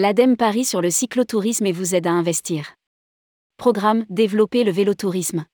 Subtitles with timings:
[0.00, 2.76] L'ADEME parie sur le cyclotourisme et vous aide à investir.
[3.56, 5.44] Programme Développer le vélotourisme.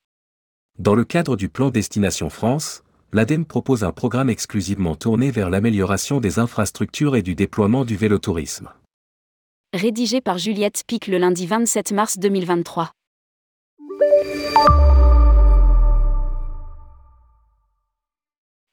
[0.77, 6.19] Dans le cadre du plan Destination France, l'ADEME propose un programme exclusivement tourné vers l'amélioration
[6.19, 8.69] des infrastructures et du déploiement du vélotourisme.
[9.73, 12.91] Rédigé par Juliette Pic le lundi 27 mars 2023.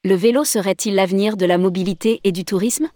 [0.04, 2.90] Le vélo serait-il l'avenir de la mobilité et du tourisme?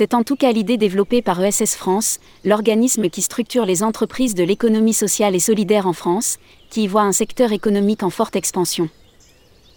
[0.00, 4.42] C'est en tout cas l'idée développée par ESS France, l'organisme qui structure les entreprises de
[4.42, 6.38] l'économie sociale et solidaire en France,
[6.70, 8.88] qui y voit un secteur économique en forte expansion.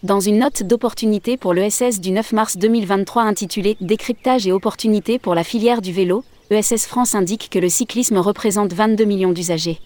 [0.01, 5.35] Dans une note d'opportunité pour l'ESS du 9 mars 2023 intitulée Décryptage et opportunités pour
[5.35, 9.81] la filière du vélo, ESS France indique que le cyclisme représente 22 millions d'usagers.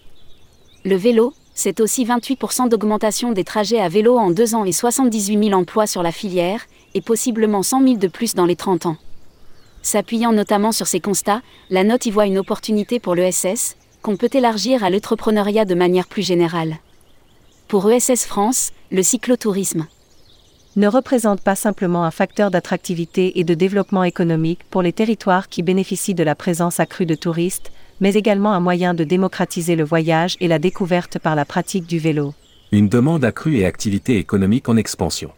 [0.84, 5.46] Le vélo, c'est aussi 28% d'augmentation des trajets à vélo en deux ans et 78
[5.46, 6.60] 000 emplois sur la filière,
[6.94, 8.98] et possiblement 100 000 de plus dans les 30 ans.
[9.82, 14.30] S'appuyant notamment sur ces constats, la note y voit une opportunité pour l'ESS, qu'on peut
[14.32, 16.76] élargir à l'entrepreneuriat de manière plus générale.
[17.68, 19.86] Pour ESS France, le cyclotourisme
[20.76, 25.62] ne représente pas simplement un facteur d'attractivité et de développement économique pour les territoires qui
[25.62, 30.36] bénéficient de la présence accrue de touristes, mais également un moyen de démocratiser le voyage
[30.40, 32.32] et la découverte par la pratique du vélo.
[32.70, 35.30] Une demande accrue et activité économique en expansion.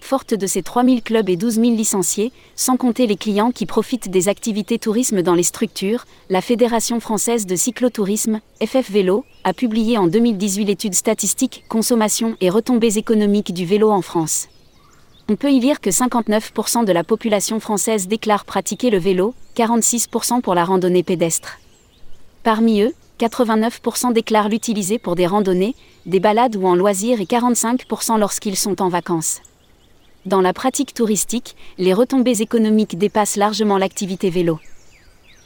[0.00, 4.08] Forte de ses 3000 clubs et 12 000 licenciés, sans compter les clients qui profitent
[4.08, 9.98] des activités tourisme dans les structures, la Fédération française de cyclotourisme, FF Vélo, a publié
[9.98, 14.48] en 2018 l'étude statistique Consommation et retombées économiques du vélo en France.
[15.28, 20.40] On peut y lire que 59% de la population française déclare pratiquer le vélo, 46%
[20.40, 21.58] pour la randonnée pédestre.
[22.44, 25.74] Parmi eux, 89% déclarent l'utiliser pour des randonnées,
[26.04, 29.40] des balades ou en loisirs et 45% lorsqu'ils sont en vacances.
[30.26, 34.58] Dans la pratique touristique, les retombées économiques dépassent largement l'activité vélo.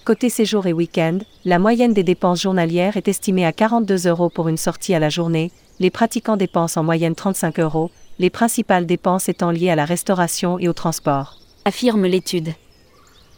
[0.06, 4.49] Côté séjour et week-end, la moyenne des dépenses journalières est estimée à 42 euros pour
[4.49, 9.28] une sortie à la journée, les pratiquants dépensent en moyenne 35 euros, les principales dépenses
[9.28, 11.37] étant liées à la restauration et au transport.
[11.66, 12.55] Affirme l'étude.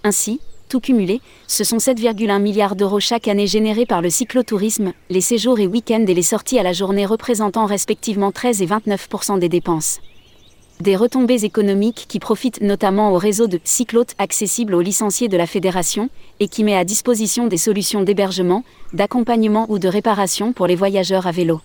[0.04, 0.38] Ainsi,
[0.68, 5.58] tout cumulé, ce sont 7,1 milliards d'euros chaque année générés par le cyclotourisme, les séjours
[5.58, 9.98] et week-ends et les sorties à la journée représentant respectivement 13 et 29% des dépenses.
[10.82, 15.46] Des retombées économiques qui profitent notamment au réseau de cyclotes accessible aux licenciés de la
[15.46, 16.10] fédération
[16.40, 21.28] et qui met à disposition des solutions d'hébergement, d'accompagnement ou de réparation pour les voyageurs
[21.28, 21.60] à vélo.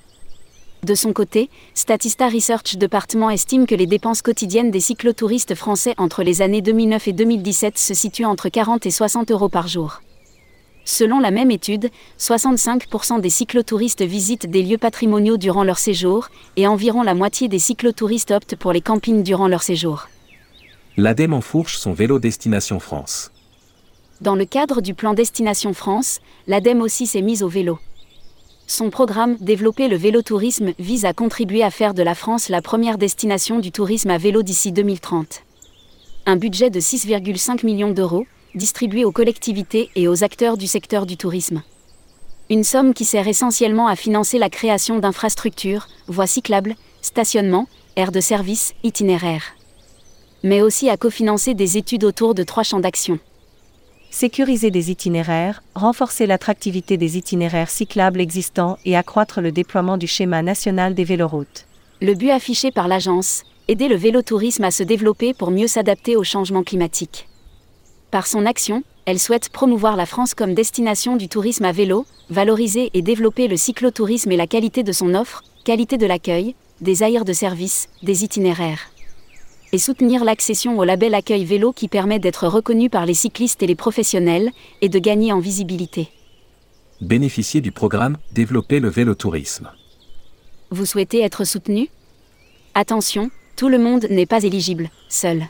[0.83, 6.22] De son côté, Statista Research Department estime que les dépenses quotidiennes des cyclotouristes français entre
[6.22, 10.03] les années 2009 et 2017 se situent entre 40 et 60 euros par jour.
[10.90, 16.66] Selon la même étude, 65% des cyclotouristes visitent des lieux patrimoniaux durant leur séjour, et
[16.66, 20.08] environ la moitié des cyclotouristes optent pour les campings durant leur séjour.
[20.96, 23.34] L'ADEME enfourche son vélo Destination France.
[24.22, 27.80] Dans le cadre du plan Destination France, l'ADEME aussi s'est mise au vélo.
[28.66, 32.97] Son programme Développer le vélotourisme vise à contribuer à faire de la France la première
[32.97, 35.44] destination du tourisme à vélo d'ici 2030.
[36.26, 38.26] Un budget de 6,5 millions d'euros,
[38.57, 41.63] distribué aux collectivités et aux acteurs du secteur du tourisme.
[42.50, 48.19] Une somme qui sert essentiellement à financer la création d'infrastructures, voies cyclables, stationnements, aires de
[48.19, 49.56] service, itinéraires.
[50.44, 53.19] Mais aussi à cofinancer des études autour de trois champs d'action
[54.09, 60.41] sécuriser des itinéraires, renforcer l'attractivité des itinéraires cyclables existants et accroître le déploiement du schéma
[60.41, 61.66] national des véloroutes.
[62.01, 66.23] Le but affiché par l'agence, aider le vélotourisme à se développer pour mieux s'adapter au
[66.23, 67.28] changement climatique.
[68.12, 72.90] Par son action, elle souhaite promouvoir la France comme destination du tourisme à vélo, valoriser
[72.94, 77.25] et développer le cyclotourisme et la qualité de son offre, qualité de l'accueil, des aires
[77.25, 78.91] de service, des itinéraires
[79.72, 83.67] et soutenir l'accession au label Accueil Vélo qui permet d'être reconnu par les cyclistes et
[83.67, 84.51] les professionnels,
[84.81, 86.09] et de gagner en visibilité.
[87.01, 89.72] Bénéficier du programme Développer le vélotourisme.
[90.72, 91.90] Vous souhaitez être soutenu?
[92.73, 95.47] Attention, tout le monde n'est pas éligible, seul.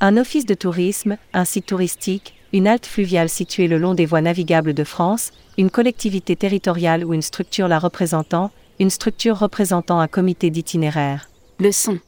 [0.00, 4.20] Un office de tourisme, un site touristique, une halte fluviale située le long des voies
[4.20, 10.06] navigables de France, une collectivité territoriale ou une structure la représentant, une structure représentant un
[10.06, 11.28] comité d'itinéraire.
[11.58, 11.98] Leçon.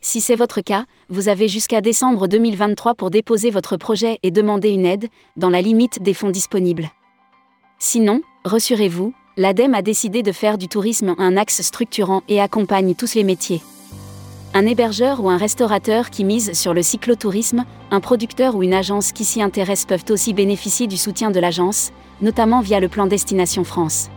[0.00, 4.70] Si c'est votre cas, vous avez jusqu'à décembre 2023 pour déposer votre projet et demander
[4.70, 6.88] une aide, dans la limite des fonds disponibles.
[7.78, 13.14] Sinon, rassurez-vous, l'ADEME a décidé de faire du tourisme un axe structurant et accompagne tous
[13.14, 13.60] les métiers.
[14.54, 19.12] Un hébergeur ou un restaurateur qui mise sur le cyclotourisme, un producteur ou une agence
[19.12, 21.90] qui s'y intéresse peuvent aussi bénéficier du soutien de l'agence,
[22.20, 24.10] notamment via le plan Destination France.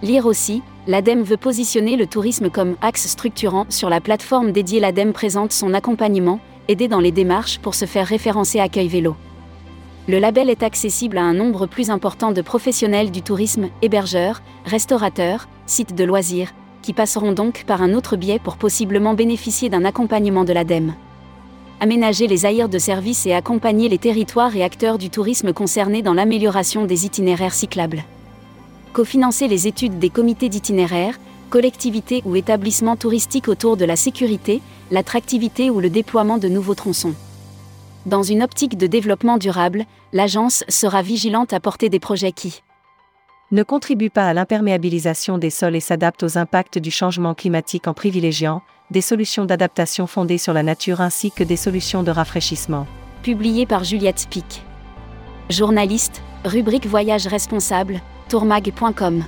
[0.00, 4.78] Lire aussi, l'ADEME veut positionner le tourisme comme axe structurant sur la plateforme dédiée.
[4.78, 6.38] L'ADEME présente son accompagnement,
[6.68, 9.16] aider dans les démarches pour se faire référencer Accueil Vélo.
[10.06, 15.48] Le label est accessible à un nombre plus important de professionnels du tourisme, hébergeurs, restaurateurs,
[15.66, 16.52] sites de loisirs,
[16.82, 20.94] qui passeront donc par un autre biais pour possiblement bénéficier d'un accompagnement de l'ADEME.
[21.80, 26.14] Aménager les aires de service et accompagner les territoires et acteurs du tourisme concernés dans
[26.14, 28.02] l'amélioration des itinéraires cyclables.
[28.92, 31.18] Cofinancer les études des comités d'itinéraires,
[31.50, 34.60] collectivités ou établissements touristiques autour de la sécurité,
[34.90, 37.14] l'attractivité ou le déploiement de nouveaux tronçons.
[38.06, 42.62] Dans une optique de développement durable, l'agence sera vigilante à porter des projets qui
[43.50, 47.94] ne contribuent pas à l'imperméabilisation des sols et s'adaptent aux impacts du changement climatique en
[47.94, 52.86] privilégiant des solutions d'adaptation fondées sur la nature ainsi que des solutions de rafraîchissement.
[53.22, 54.62] Publié par Juliette Spic.
[55.50, 59.24] Journaliste, rubrique Voyage responsable, tourmag.com.